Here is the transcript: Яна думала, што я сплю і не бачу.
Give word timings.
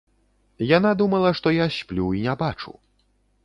Яна 0.77 0.93
думала, 1.03 1.29
што 1.41 1.47
я 1.57 1.67
сплю 1.77 2.09
і 2.21 2.25
не 2.27 2.35
бачу. 2.43 2.77